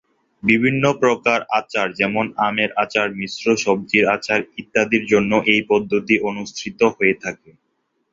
[0.43, 7.15] বিভিন্ন প্রকার আচার, যেমনঃ আমের আচার, মিশ্র সবজির আচার ইত্যাদির জন্য এই পদ্ধতি অনুসৃত হয়ে
[7.23, 7.49] থাকে।